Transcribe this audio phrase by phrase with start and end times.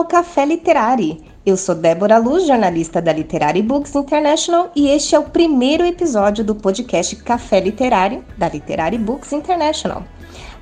[0.00, 1.18] Ao Café Literário.
[1.44, 6.42] Eu sou Débora Luz, jornalista da Literary Books International, e este é o primeiro episódio
[6.42, 10.02] do podcast Café Literário da Literary Books International.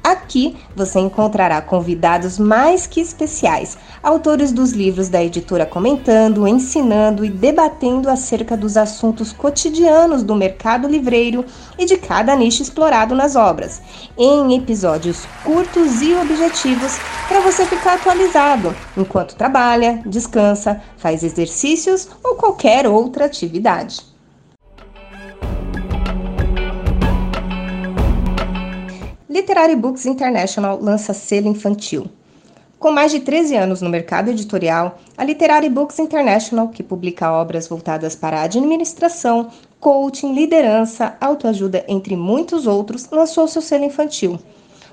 [0.08, 7.28] Aqui você encontrará convidados mais que especiais, autores dos livros da editora comentando, ensinando e
[7.28, 11.44] debatendo acerca dos assuntos cotidianos do mercado livreiro
[11.78, 13.82] e de cada nicho explorado nas obras,
[14.16, 16.98] em episódios curtos e objetivos
[17.28, 24.17] para você ficar atualizado enquanto trabalha, descansa, faz exercícios ou qualquer outra atividade.
[29.30, 32.06] Literary Books International lança selo infantil.
[32.78, 37.68] Com mais de 13 anos no mercado editorial, a Literary Books International, que publica obras
[37.68, 44.38] voltadas para administração, coaching, liderança, autoajuda, entre muitos outros, lançou seu selo infantil.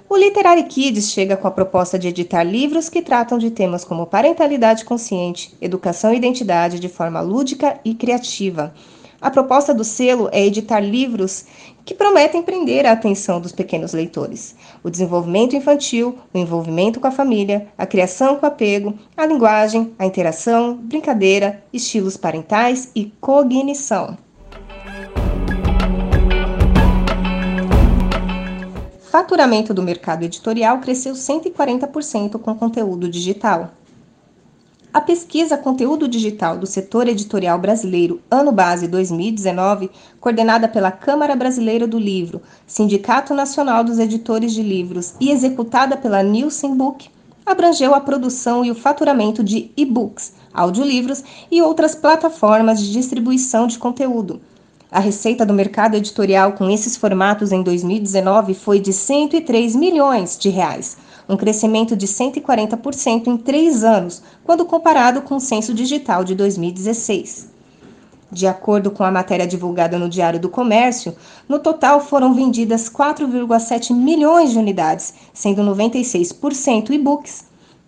[0.10, 4.06] O Literary Kids chega com a proposta de editar livros que tratam de temas como
[4.06, 8.74] parentalidade consciente, educação e identidade de forma lúdica e criativa.
[9.22, 11.46] A proposta do selo é editar livros
[11.84, 14.56] que prometem prender a atenção dos pequenos leitores.
[14.84, 20.06] O desenvolvimento infantil, o envolvimento com a família, a criação com apego, a linguagem, a
[20.06, 24.18] interação, brincadeira, estilos parentais e cognição.
[29.16, 33.72] Faturamento do mercado editorial cresceu 140% com conteúdo digital.
[34.96, 41.86] A pesquisa Conteúdo Digital do Setor Editorial Brasileiro Ano Base 2019, coordenada pela Câmara Brasileira
[41.86, 47.10] do Livro, Sindicato Nacional dos Editores de Livros e executada pela Nielsen Book,
[47.46, 53.78] abrangeu a produção e o faturamento de e-books, audiolivros e outras plataformas de distribuição de
[53.78, 54.40] conteúdo.
[54.90, 60.48] A receita do mercado editorial com esses formatos em 2019 foi de 103 milhões de
[60.48, 60.96] reais
[61.28, 67.54] um crescimento de 140% em três anos, quando comparado com o censo digital de 2016.
[68.32, 71.16] De acordo com a matéria divulgada no Diário do Comércio,
[71.48, 77.46] no total foram vendidas 4,7 milhões de unidades, sendo 96% e-books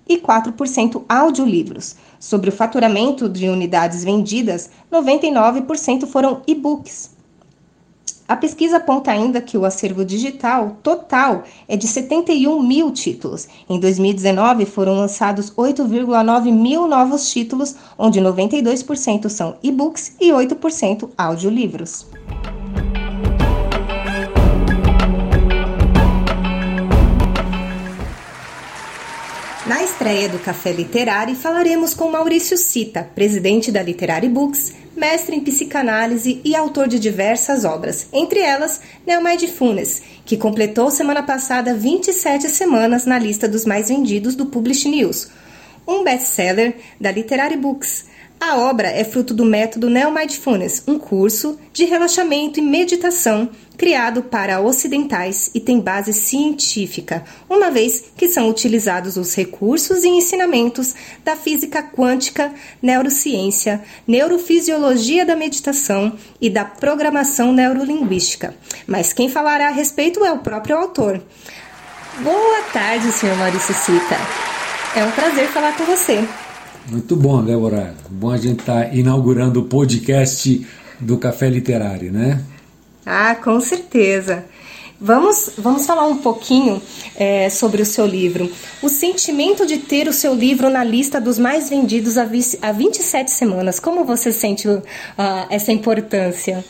[0.08, 1.96] e 4% audiolivros.
[2.19, 7.16] Sobre o faturamento de unidades vendidas, 99% foram e-books.
[8.27, 13.47] A pesquisa aponta ainda que o acervo digital total é de 71 mil títulos.
[13.69, 22.05] Em 2019, foram lançados 8,9 mil novos títulos, onde 92% são e-books e 8% audiolivros.
[29.67, 35.41] Na estreia do Café Literário, falaremos com Maurício Cita, presidente da Literary Books, mestre em
[35.41, 42.47] psicanálise e autor de diversas obras, entre elas Neomai Funes, que completou semana passada 27
[42.47, 45.27] semanas na lista dos mais vendidos do Publish News,
[45.88, 48.06] um best-seller da Literary Books
[48.40, 54.62] a obra é fruto do método Neo-Mindfulness, um curso de relaxamento e meditação criado para
[54.62, 60.94] ocidentais e tem base científica, uma vez que são utilizados os recursos e ensinamentos
[61.24, 68.56] da física quântica, neurociência, neurofisiologia da meditação e da programação neurolinguística.
[68.86, 71.22] Mas quem falará a respeito é o próprio autor.
[72.19, 74.66] Boa tarde, senhor Maurício Cita.
[74.97, 76.28] É um prazer falar com você.
[76.88, 77.94] Muito bom, Débora.
[78.09, 80.66] Bom a gente estar tá inaugurando o podcast
[81.00, 82.41] do Café Literário, né?
[83.06, 84.44] Ah, com certeza.
[85.00, 86.81] Vamos, vamos falar um pouquinho
[87.16, 88.52] é, sobre o seu livro.
[88.81, 92.28] O sentimento de ter o seu livro na lista dos mais vendidos há,
[92.63, 93.80] há 27 semanas.
[93.80, 94.81] Como você sente uh,
[95.52, 96.66] essa importância?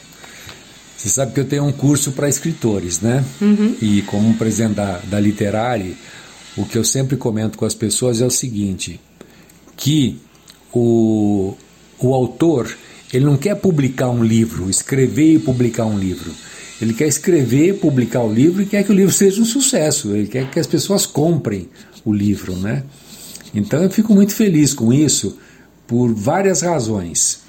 [0.98, 3.24] Você sabe que eu tenho um curso para escritores, né?
[3.40, 3.74] Uhum.
[3.82, 5.96] E como presidente da, da Literari,
[6.58, 9.00] o que eu sempre comento com as pessoas é o seguinte:
[9.76, 10.20] que
[10.74, 11.56] o,
[12.00, 12.76] o autor
[13.14, 16.32] ele não quer publicar um livro, escrever e publicar um livro.
[16.82, 20.16] Ele quer escrever, publicar o livro e quer que o livro seja um sucesso.
[20.16, 21.70] Ele quer que as pessoas comprem
[22.06, 22.84] o livro, né?
[23.54, 25.38] Então eu fico muito feliz com isso
[25.88, 27.40] por várias razões,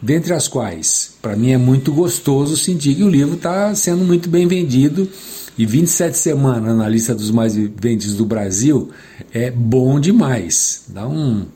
[0.00, 4.28] dentre as quais, para mim é muito gostoso sentir que o livro está sendo muito
[4.28, 5.08] bem vendido
[5.56, 8.90] e 27 semanas na lista dos mais vendidos do Brasil
[9.32, 10.84] é bom demais.
[10.88, 11.46] Dá um,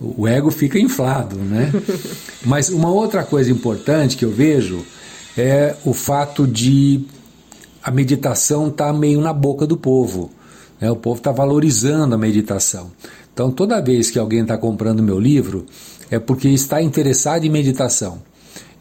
[0.00, 1.72] o ego fica inflado, né?
[2.44, 4.84] Mas uma outra coisa importante que eu vejo
[5.36, 7.04] é o fato de
[7.82, 10.32] a meditação estar tá meio na boca do povo.
[10.80, 10.90] Né?
[10.90, 12.90] O povo está valorizando a meditação.
[13.32, 15.64] Então, toda vez que alguém está comprando meu livro,
[16.10, 18.22] é porque está interessado em meditação.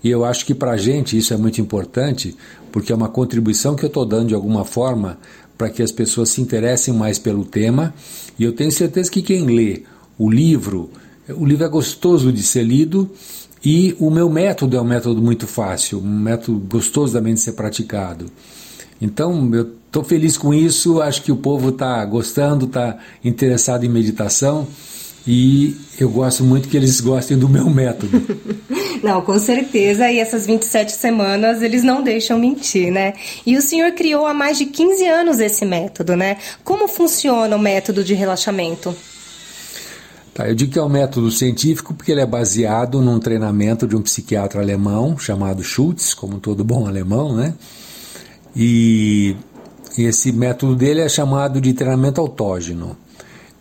[0.04, 2.36] E eu acho que para a gente isso é muito importante,
[2.72, 5.18] porque é uma contribuição que eu estou dando de alguma forma
[5.58, 7.94] para que as pessoas se interessem mais pelo tema.
[8.38, 9.84] E eu tenho certeza que quem lê
[10.18, 10.90] o livro,
[11.30, 13.10] o livro é gostoso de ser lido
[13.66, 17.54] e o meu método é um método muito fácil, um método gostoso também de ser
[17.54, 18.28] praticado.
[19.02, 23.90] Então, eu estou feliz com isso, acho que o povo está gostando, está interessado em
[23.90, 24.68] meditação
[25.28, 28.22] e eu gosto muito que eles gostem do meu método.
[29.04, 33.14] Não, com certeza, e essas 27 semanas eles não deixam mentir, né?
[33.46, 36.38] E o senhor criou há mais de 15 anos esse método, né?
[36.64, 38.96] Como funciona o método de relaxamento?
[40.34, 43.96] Tá, eu digo que é um método científico porque ele é baseado num treinamento de
[43.96, 47.54] um psiquiatra alemão chamado Schultz, como todo bom alemão, né?
[48.56, 49.36] E
[49.98, 52.98] esse método dele é chamado de treinamento autógeno.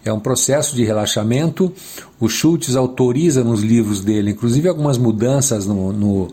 [0.06, 1.72] É um processo de relaxamento.
[2.20, 6.28] O Schultz autoriza nos livros dele, inclusive algumas mudanças no, no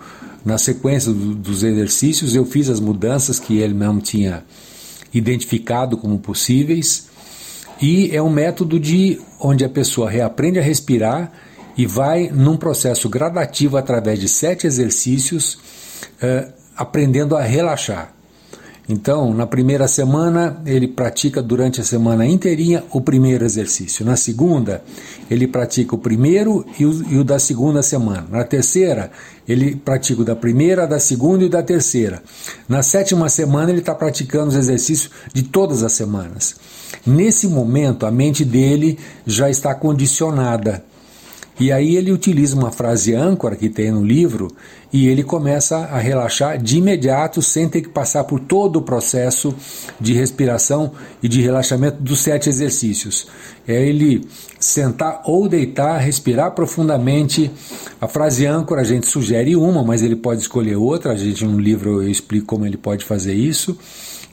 [0.45, 2.35] na sequência do, dos exercícios.
[2.35, 4.43] Eu fiz as mudanças que ele mesmo tinha
[5.13, 7.07] identificado como possíveis.
[7.81, 11.31] E é um método de onde a pessoa reaprende a respirar
[11.75, 15.55] e vai num processo gradativo através de sete exercícios,
[16.21, 18.12] uh, aprendendo a relaxar.
[18.87, 24.05] Então, na primeira semana, ele pratica durante a semana inteirinha o primeiro exercício.
[24.05, 24.83] Na segunda,
[25.31, 28.27] ele pratica o primeiro e o, e o da segunda semana.
[28.29, 29.09] Na terceira,
[29.47, 32.21] ele pratica o da primeira, da segunda e da terceira.
[32.67, 36.55] Na sétima semana, ele está praticando os exercícios de todas as semanas.
[37.05, 40.83] Nesse momento, a mente dele já está condicionada
[41.59, 44.47] e aí ele utiliza uma frase âncora que tem no livro
[44.91, 49.53] e ele começa a relaxar de imediato, sem ter que passar por todo o processo
[49.99, 50.91] de respiração
[51.21, 53.27] e de relaxamento dos sete exercícios.
[53.67, 54.27] É ele
[54.59, 57.51] sentar ou deitar, respirar profundamente.
[57.99, 61.13] A frase âncora a gente sugere uma, mas ele pode escolher outra.
[61.13, 63.77] A gente no livro eu explico como ele pode fazer isso.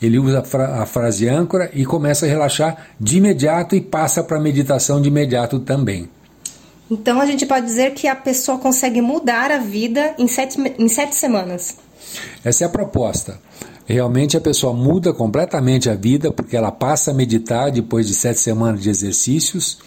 [0.00, 4.22] Ele usa a, fra a frase âncora e começa a relaxar de imediato e passa
[4.22, 6.08] para a meditação de imediato também.
[6.90, 10.88] Então a gente pode dizer que a pessoa consegue mudar a vida em sete, em
[10.88, 11.76] sete semanas.
[12.44, 13.38] Essa é a proposta.
[13.86, 18.40] Realmente a pessoa muda completamente a vida porque ela passa a meditar depois de sete
[18.40, 19.78] semanas de exercícios.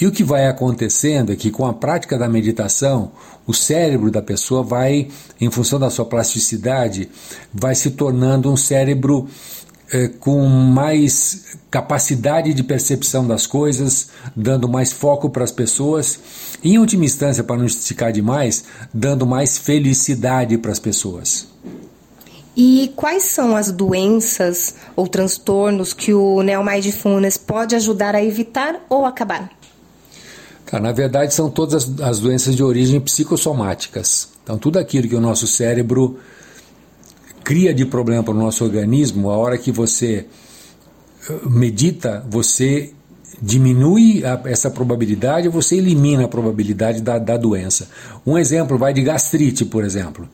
[0.00, 3.12] E o que vai acontecendo é que com a prática da meditação,
[3.46, 5.08] o cérebro da pessoa vai,
[5.40, 7.08] em função da sua plasticidade,
[7.52, 9.28] vai se tornando um cérebro
[9.92, 16.18] é, com mais capacidade de percepção das coisas, dando mais foco para as pessoas
[16.62, 21.46] e, em última instância, para não esticar demais, dando mais felicidade para as pessoas.
[22.56, 29.04] E quais são as doenças ou transtornos que o Neomindfulness pode ajudar a evitar ou
[29.06, 29.50] acabar?
[30.66, 34.28] Tá, na verdade, são todas as, as doenças de origem psicossomáticas.
[34.42, 36.18] Então, tudo aquilo que o nosso cérebro
[37.44, 40.26] cria de problema para o nosso organismo, a hora que você
[41.28, 42.92] eh, medita, você
[43.40, 47.88] diminui a, essa probabilidade, você elimina a probabilidade da, da doença.
[48.24, 50.28] Um exemplo vai de gastrite, por exemplo.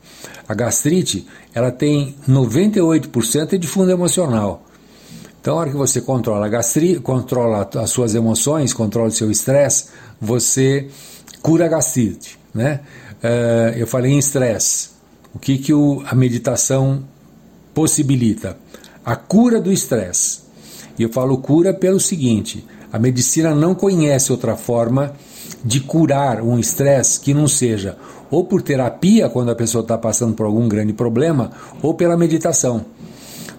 [0.47, 4.63] A gastrite, ela tem 98% de fundo emocional.
[5.41, 9.31] Então, a hora que você controla a gastrite, controla as suas emoções, controla o seu
[9.31, 9.85] estresse,
[10.19, 10.87] você
[11.41, 12.37] cura a gastrite.
[12.53, 12.81] Né?
[13.23, 14.98] Uh, eu falei em estresse.
[15.33, 17.03] O que, que o, a meditação
[17.73, 18.57] possibilita?
[19.05, 20.41] A cura do estresse.
[20.97, 25.13] E eu falo cura pelo seguinte: a medicina não conhece outra forma
[25.63, 27.97] de curar um estresse que não seja
[28.31, 32.85] ou por terapia, quando a pessoa está passando por algum grande problema, ou pela meditação.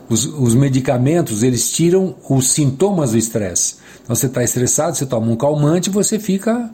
[0.08, 3.76] Os, os medicamentos eles tiram os sintomas do estresse.
[4.02, 6.70] Então você está estressado, você toma um calmante, você fica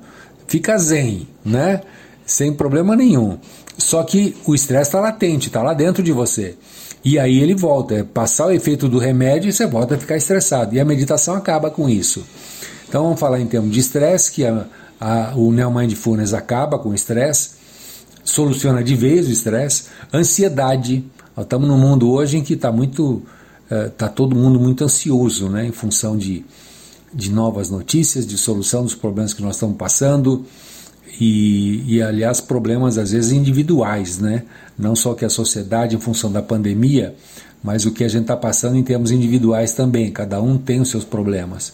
[0.47, 1.81] fica zen, né?
[2.26, 3.38] Sem problema nenhum.
[3.78, 6.56] Só que o estresse está latente, está lá dentro de você.
[7.04, 10.16] E aí ele volta, é passar o efeito do remédio e você volta a ficar
[10.16, 10.75] estressado.
[10.75, 12.25] E a meditação acaba com isso.
[12.88, 14.66] Então vamos falar em termos de estresse, que a,
[15.00, 17.50] a, o Neo Mindfulness acaba com o estresse,
[18.25, 19.85] soluciona de vez o estresse.
[20.12, 21.04] Ansiedade,
[21.38, 23.23] estamos num mundo hoje em que está muito,
[23.71, 26.45] está eh, todo mundo muito ansioso, né, em função de,
[27.14, 30.45] de novas notícias, de solução dos problemas que nós estamos passando
[31.20, 34.42] e, e, aliás problemas às vezes individuais, né?
[34.78, 37.14] Não só que a sociedade em função da pandemia,
[37.62, 40.11] mas o que a gente está passando em termos individuais também.
[40.11, 41.70] Cada um tem os seus problemas.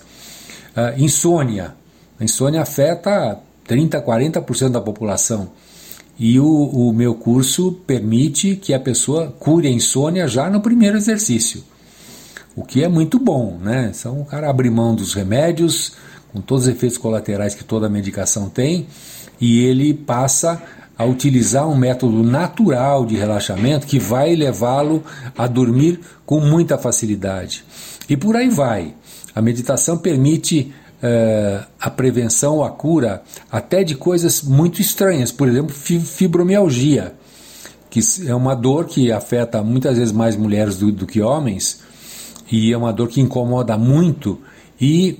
[0.77, 1.75] Uh, insônia.
[2.19, 5.51] A insônia afeta 30, 40% da população.
[6.19, 10.97] E o, o meu curso permite que a pessoa cure a insônia já no primeiro
[10.97, 11.65] exercício.
[12.55, 13.93] O que é muito bom, né?
[13.99, 15.95] Então o cara abre mão dos remédios,
[16.33, 18.87] com todos os efeitos colaterais que toda medicação tem,
[19.41, 20.63] e ele passa
[20.97, 25.03] a utilizar um método natural de relaxamento que vai levá-lo
[25.37, 27.65] a dormir com muita facilidade.
[28.09, 28.95] E por aí vai.
[29.35, 30.73] A meditação permite
[31.03, 37.15] uh, a prevenção, a cura, até de coisas muito estranhas, por exemplo, fibromialgia,
[37.91, 41.81] que é uma dor que afeta muitas vezes mais mulheres do, do que homens,
[42.51, 44.39] e é uma dor que incomoda muito,
[44.81, 45.19] e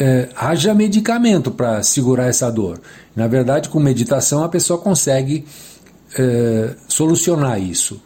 [0.00, 2.80] uh, haja medicamento para segurar essa dor.
[3.14, 5.44] Na verdade, com meditação a pessoa consegue
[6.18, 8.00] uh, solucionar isso.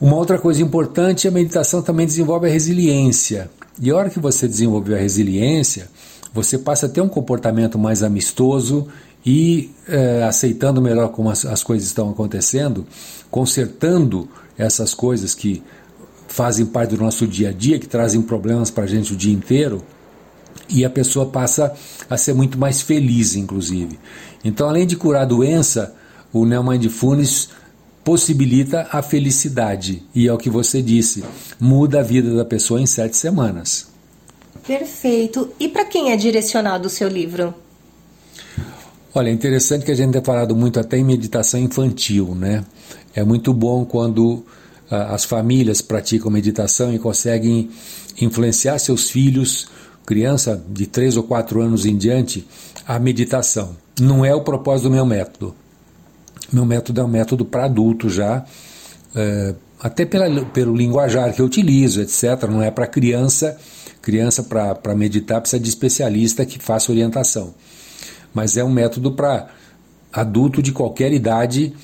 [0.00, 3.50] Uma outra coisa importante, a meditação também desenvolve a resiliência.
[3.80, 5.88] E a hora que você desenvolveu a resiliência,
[6.32, 8.86] você passa a ter um comportamento mais amistoso
[9.26, 12.86] e é, aceitando melhor como as, as coisas estão acontecendo,
[13.30, 15.62] consertando essas coisas que
[16.28, 19.32] fazem parte do nosso dia a dia, que trazem problemas para a gente o dia
[19.32, 19.82] inteiro,
[20.68, 21.72] e a pessoa passa
[22.08, 23.98] a ser muito mais feliz, inclusive.
[24.44, 25.94] Então, além de curar a doença,
[26.32, 27.50] o Neo Mindfulness
[28.04, 30.02] possibilita a felicidade.
[30.14, 31.24] E é o que você disse,
[31.60, 33.88] muda a vida da pessoa em sete semanas.
[34.66, 35.50] Perfeito.
[35.58, 37.54] E para quem é direcionado o seu livro?
[39.14, 42.64] Olha, é interessante que a gente tenha falado muito até em meditação infantil, né?
[43.14, 44.44] É muito bom quando
[44.90, 47.70] ah, as famílias praticam meditação e conseguem
[48.20, 49.68] influenciar seus filhos,
[50.08, 52.48] criança de 3 ou 4 anos em diante,
[52.86, 53.76] a meditação.
[54.00, 55.54] Não é o propósito do meu método.
[56.50, 58.42] Meu método é um método para adulto já,
[59.14, 62.44] é, até pela, pelo linguajar que eu utilizo, etc.
[62.48, 63.58] Não é para criança.
[64.00, 67.52] Criança, para meditar, precisa de especialista que faça orientação.
[68.32, 69.48] Mas é um método para
[70.10, 71.74] adulto de qualquer idade.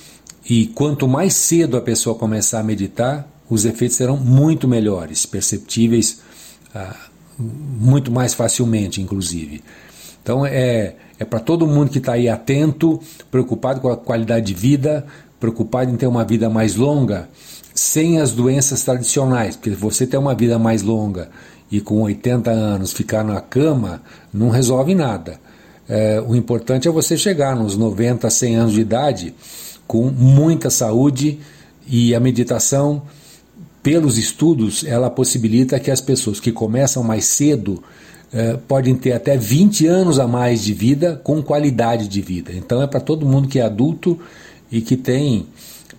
[0.48, 6.22] E quanto mais cedo a pessoa começar a meditar, os efeitos serão muito melhores, perceptíveis
[6.74, 6.96] ah,
[7.38, 9.62] muito mais facilmente, inclusive.
[10.22, 13.00] Então é, é para todo mundo que está aí atento,
[13.30, 15.06] preocupado com a qualidade de vida,
[15.38, 17.28] preocupado em ter uma vida mais longa,
[17.74, 21.28] sem as doenças tradicionais, porque você ter uma vida mais longa
[21.70, 24.00] e com 80 anos ficar na cama
[24.32, 25.38] não resolve nada.
[25.88, 29.34] É, o importante é você chegar nos 90, 100 anos de idade
[29.86, 31.40] com muita saúde
[31.86, 33.02] e a meditação,
[33.84, 37.82] pelos estudos, ela possibilita que as pessoas que começam mais cedo
[38.32, 42.50] é, podem ter até 20 anos a mais de vida com qualidade de vida.
[42.54, 44.18] Então é para todo mundo que é adulto
[44.72, 45.46] e que tem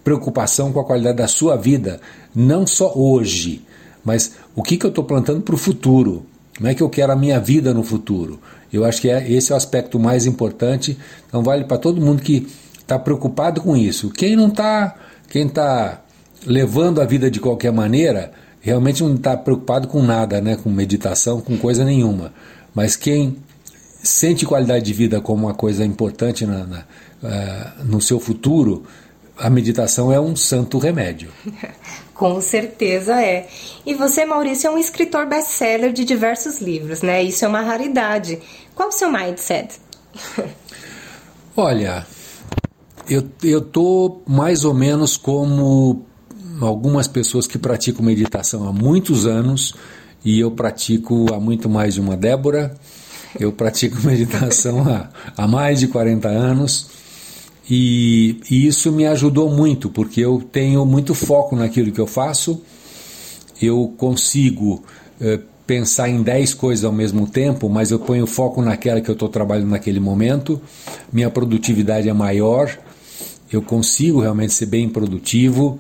[0.04, 2.02] preocupação com a qualidade da sua vida,
[2.34, 3.62] não só hoje,
[4.04, 6.26] mas o que, que eu estou plantando para o futuro.
[6.58, 8.40] Como é que eu quero a minha vida no futuro?
[8.74, 10.98] Eu acho que é, esse é o aspecto mais importante.
[11.28, 12.48] Então vale para todo mundo que
[12.80, 14.10] está preocupado com isso.
[14.10, 14.96] Quem não está,
[15.30, 16.02] quem está
[16.46, 20.56] levando a vida de qualquer maneira, realmente não está preocupado com nada, né?
[20.56, 22.34] com meditação, com coisa nenhuma.
[22.74, 23.38] Mas quem
[24.02, 28.84] sente qualidade de vida como uma coisa importante na, na, uh, no seu futuro,
[29.38, 31.30] a meditação é um santo remédio.
[32.14, 33.48] Com certeza é.
[33.86, 37.22] E você, Maurício, é um escritor best-seller de diversos livros, né?
[37.22, 38.40] Isso é uma raridade.
[38.74, 39.82] Qual o seu mindset?
[41.58, 42.08] Olha,
[43.10, 46.06] eu, eu tô mais ou menos como
[46.62, 49.74] algumas pessoas que praticam meditação há muitos anos
[50.24, 52.76] e eu pratico há muito mais de uma Débora.
[53.40, 56.88] Eu pratico meditação há, há mais de 40 anos
[57.70, 62.62] e, e, isso me ajudou muito porque eu tenho muito foco naquilo que eu faço.
[63.62, 64.84] Eu consigo
[65.20, 69.14] eh, pensar em 10 coisas ao mesmo tempo, mas eu ponho foco naquela que eu
[69.14, 70.62] estou trabalhando naquele momento.
[71.12, 72.78] Minha produtividade é maior,
[73.52, 75.80] eu consigo realmente ser bem produtivo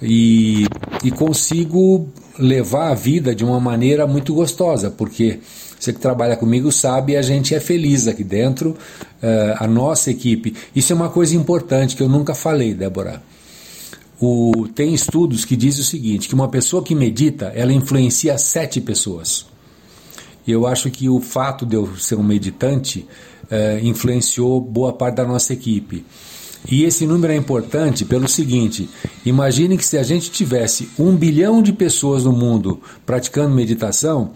[0.00, 0.66] e,
[1.02, 5.40] e consigo levar a vida de uma maneira muito gostosa, porque
[5.78, 10.54] você que trabalha comigo sabe, a gente é feliz aqui dentro, uh, a nossa equipe.
[10.74, 13.22] Isso é uma coisa importante que eu nunca falei, Débora.
[14.18, 18.80] O, tem estudos que dizem o seguinte, que uma pessoa que medita, ela influencia sete
[18.80, 19.46] pessoas.
[20.46, 23.06] E eu acho que o fato de eu ser um meditante
[23.44, 26.04] uh, influenciou boa parte da nossa equipe.
[26.68, 28.88] E esse número é importante pelo seguinte:
[29.24, 34.32] imagine que se a gente tivesse um bilhão de pessoas no mundo praticando meditação,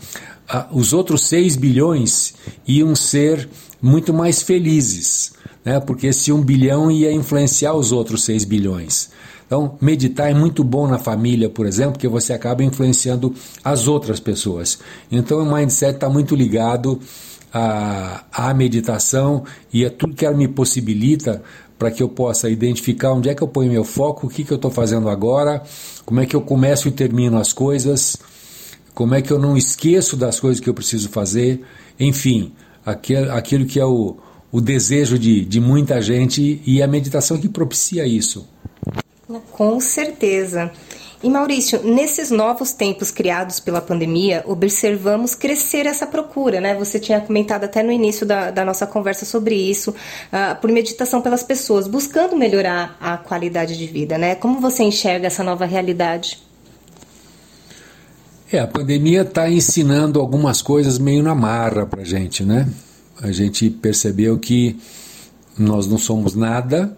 [0.72, 2.34] os outros 6 bilhões
[2.66, 3.48] iam ser
[3.80, 5.32] muito mais felizes,
[5.64, 5.80] né?
[5.80, 9.10] porque esse 1 bilhão ia influenciar os outros 6 bilhões.
[9.46, 13.34] Então, meditar é muito bom na família, por exemplo, porque você acaba influenciando
[13.64, 14.78] as outras pessoas.
[15.10, 17.00] Então, o mindset está muito ligado
[17.52, 21.42] à, à meditação e a tudo que ela me possibilita
[21.80, 24.52] para que eu possa identificar onde é que eu ponho meu foco, o que, que
[24.52, 25.62] eu estou fazendo agora,
[26.04, 28.18] como é que eu começo e termino as coisas,
[28.92, 31.62] como é que eu não esqueço das coisas que eu preciso fazer,
[31.98, 32.52] enfim,
[32.84, 34.18] aquilo, aquilo que é o,
[34.52, 38.46] o desejo de, de muita gente e a meditação que propicia isso.
[39.50, 40.70] Com certeza.
[41.22, 46.74] E Maurício, nesses novos tempos criados pela pandemia, observamos crescer essa procura, né?
[46.76, 51.20] Você tinha comentado até no início da, da nossa conversa sobre isso, uh, por meditação
[51.20, 54.34] pelas pessoas, buscando melhorar a qualidade de vida, né?
[54.34, 56.42] Como você enxerga essa nova realidade?
[58.50, 62.66] É, a pandemia está ensinando algumas coisas meio na marra para gente, né?
[63.20, 64.80] A gente percebeu que
[65.58, 66.96] nós não somos nada,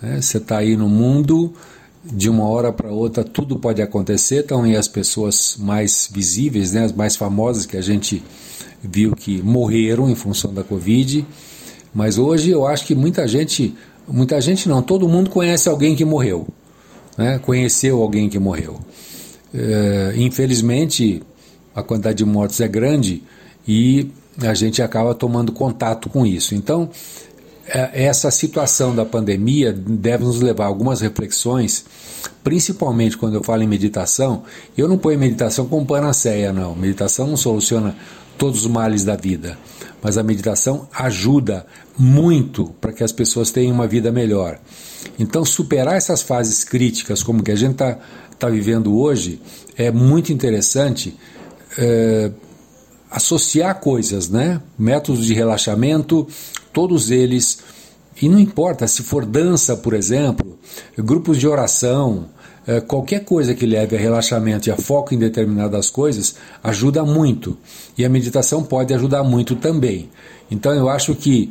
[0.00, 0.20] né?
[0.22, 1.52] você está aí no mundo
[2.12, 4.40] de uma hora para outra tudo pode acontecer.
[4.40, 8.22] Estão aí as pessoas mais visíveis, né, as mais famosas que a gente
[8.82, 11.26] viu que morreram em função da Covid.
[11.94, 13.74] Mas hoje eu acho que muita gente,
[14.06, 16.46] muita gente não, todo mundo conhece alguém que morreu,
[17.16, 18.78] né, conheceu alguém que morreu.
[19.54, 21.22] É, infelizmente
[21.74, 23.22] a quantidade de mortes é grande
[23.66, 24.10] e
[24.42, 26.54] a gente acaba tomando contato com isso.
[26.54, 26.90] Então
[27.68, 31.84] essa situação da pandemia deve nos levar a algumas reflexões,
[32.44, 34.44] principalmente quando eu falo em meditação.
[34.76, 36.74] Eu não ponho meditação como panaceia, não.
[36.74, 37.96] Meditação não soluciona
[38.38, 39.58] todos os males da vida,
[40.02, 41.66] mas a meditação ajuda
[41.98, 44.58] muito para que as pessoas tenham uma vida melhor.
[45.18, 47.98] Então, superar essas fases críticas, como que a gente está
[48.38, 49.40] tá vivendo hoje,
[49.76, 51.16] é muito interessante.
[51.78, 52.30] É,
[53.10, 54.60] associar coisas, né?
[54.78, 56.26] Métodos de relaxamento,
[56.76, 57.60] todos eles,
[58.20, 60.58] e não importa se for dança, por exemplo,
[60.98, 62.26] grupos de oração,
[62.66, 67.56] é, qualquer coisa que leve a relaxamento e a foco em determinadas coisas ajuda muito.
[67.96, 70.10] E a meditação pode ajudar muito também.
[70.50, 71.50] Então eu acho que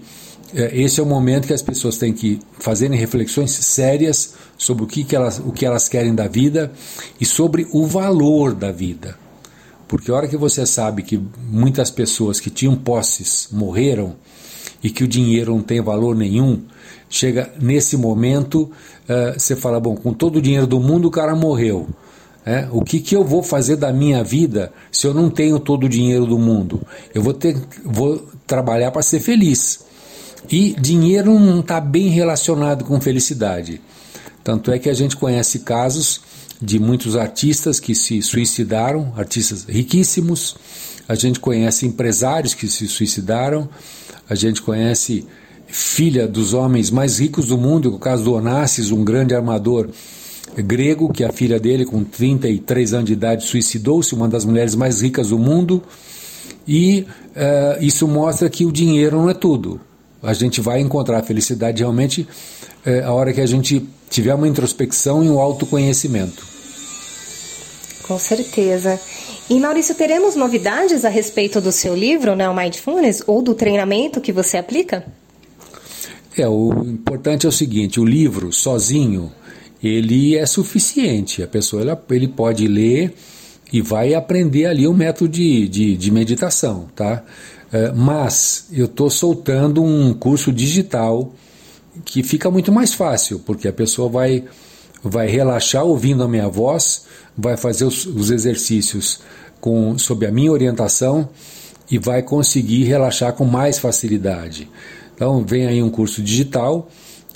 [0.53, 4.87] é, esse é o momento que as pessoas têm que fazerem reflexões sérias sobre o
[4.87, 6.71] que, que, elas, o que elas querem da vida
[7.19, 9.17] e sobre o valor da vida.
[9.87, 14.15] Porque a hora que você sabe que muitas pessoas que tinham posses morreram,
[14.85, 16.61] e que o dinheiro não tem valor nenhum,
[17.09, 18.71] chega nesse momento,
[19.09, 21.87] uh, você fala: bom, com todo o dinheiro do mundo o cara morreu.
[22.45, 25.85] É, o que, que eu vou fazer da minha vida se eu não tenho todo
[25.85, 26.79] o dinheiro do mundo?
[27.15, 29.83] Eu vou, ter, vou trabalhar para ser feliz.
[30.51, 33.81] E dinheiro não está bem relacionado com felicidade.
[34.43, 36.21] Tanto é que a gente conhece casos
[36.61, 40.55] de muitos artistas que se suicidaram, artistas riquíssimos.
[41.07, 43.67] A gente conhece empresários que se suicidaram.
[44.29, 45.25] A gente conhece
[45.67, 49.89] filha dos homens mais ricos do mundo, o caso do Onassis, um grande armador
[50.55, 55.01] grego, que a filha dele, com 33 anos de idade, suicidou-se, uma das mulheres mais
[55.01, 55.83] ricas do mundo.
[56.67, 59.79] E uh, isso mostra que o dinheiro não é tudo.
[60.21, 64.47] A gente vai encontrar a felicidade realmente uh, a hora que a gente tiver uma
[64.47, 66.45] introspecção e um autoconhecimento.
[68.07, 68.99] Com certeza.
[69.49, 74.19] E Maurício, teremos novidades a respeito do seu livro, né, o Mindfulness, ou do treinamento
[74.19, 75.05] que você aplica?
[76.37, 79.31] É, o importante é o seguinte, o livro sozinho,
[79.81, 81.43] ele é suficiente.
[81.43, 83.13] A pessoa ela, ele pode ler
[83.71, 87.23] e vai aprender ali o um método de, de, de, meditação, tá?
[87.71, 91.33] É, mas eu estou soltando um curso digital
[92.03, 94.43] que fica muito mais fácil, porque a pessoa vai,
[95.09, 97.05] vai relaxar ouvindo a minha voz
[97.37, 99.19] vai fazer os, os exercícios
[99.59, 101.29] com, sob a minha orientação
[101.89, 104.69] e vai conseguir relaxar com mais facilidade.
[105.13, 106.89] Então, vem aí um curso digital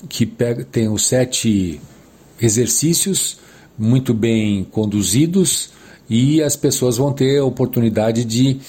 [0.07, 1.79] que pega, tem os sete
[2.41, 3.37] exercícios
[3.77, 5.71] muito bem conduzidos
[6.09, 8.59] e as pessoas vão ter a oportunidade de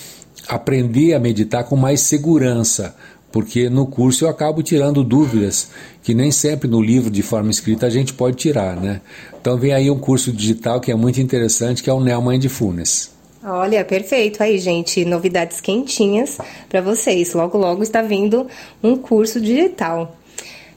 [0.48, 2.94] aprender a meditar com mais segurança,
[3.32, 5.70] porque no curso eu acabo tirando dúvidas
[6.02, 9.00] que nem sempre no livro de forma escrita a gente pode tirar, né?
[9.40, 13.10] Então vem aí um curso digital que é muito interessante, que é o Neo Mindfulness.
[13.42, 15.04] Olha, perfeito aí, gente.
[15.04, 16.36] Novidades quentinhas
[16.68, 17.32] para vocês.
[17.32, 18.46] Logo, logo está vindo
[18.82, 20.14] um curso digital.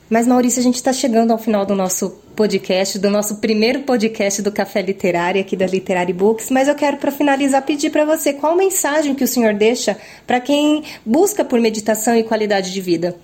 [0.09, 4.41] Mas, Maurício, a gente está chegando ao final do nosso podcast, do nosso primeiro podcast
[4.41, 6.49] do Café Literário, aqui da Literary Books.
[6.49, 10.39] Mas eu quero, para finalizar, pedir para você qual mensagem que o senhor deixa para
[10.39, 13.15] quem busca por meditação e qualidade de vida.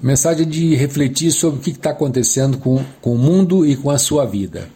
[0.00, 3.98] Mensagem de refletir sobre o que está acontecendo com, com o mundo e com a
[3.98, 4.68] sua vida.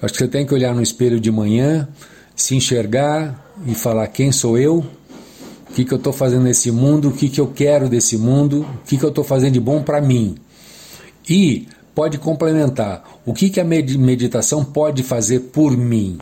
[0.00, 1.88] Acho que você tem que olhar no espelho de manhã,
[2.34, 4.84] se enxergar e falar quem sou eu,
[5.68, 8.62] o que, que eu estou fazendo nesse mundo, o que, que eu quero desse mundo,
[8.62, 10.36] o que, que eu estou fazendo de bom para mim.
[11.28, 16.16] E pode complementar o que, que a meditação pode fazer por mim.